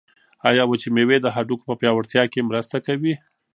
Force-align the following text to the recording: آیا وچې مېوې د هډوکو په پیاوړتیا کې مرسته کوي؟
آیا 0.49 0.63
وچې 0.67 0.89
مېوې 0.95 1.17
د 1.21 1.27
هډوکو 1.35 1.63
په 1.69 1.73
پیاوړتیا 1.81 2.23
کې 2.31 2.47
مرسته 2.49 2.77
کوي؟ 2.85 3.13